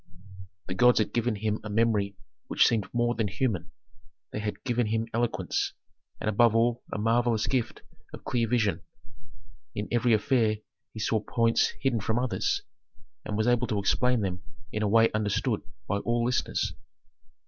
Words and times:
The 0.65 0.73
gods 0.73 0.97
had 0.97 1.13
given 1.13 1.35
him 1.35 1.59
a 1.63 1.69
memory 1.69 2.17
which 2.47 2.65
seemed 2.67 2.91
more 2.91 3.13
than 3.13 3.27
human; 3.27 3.69
they 4.31 4.39
had 4.39 4.63
given 4.63 4.87
him 4.87 5.07
eloquence, 5.13 5.73
and 6.19 6.27
above 6.27 6.55
all 6.55 6.81
a 6.91 6.97
marvellous 6.97 7.45
gift 7.45 7.83
of 8.11 8.23
clear 8.23 8.47
vision. 8.47 8.81
In 9.75 9.87
every 9.91 10.13
affair 10.13 10.57
he 10.91 10.99
saw 10.99 11.19
points 11.19 11.75
hidden 11.81 11.99
from 11.99 12.17
others, 12.17 12.63
and 13.25 13.37
was 13.37 13.45
able 13.45 13.67
to 13.67 13.77
explain 13.77 14.21
them 14.21 14.41
in 14.71 14.81
a 14.81 14.87
way 14.87 15.11
understood 15.11 15.61
by 15.87 15.97
all 15.97 16.25
listeners. 16.25 16.73